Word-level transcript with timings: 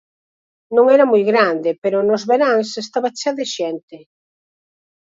Non 0.75 0.85
era 0.95 1.05
moi 1.11 1.23
grande, 1.31 1.69
pero 1.83 1.97
nos 2.09 2.23
veráns 2.31 2.69
estaba 2.85 3.15
chea 3.17 3.33
de 3.39 3.45
xente. 3.55 3.97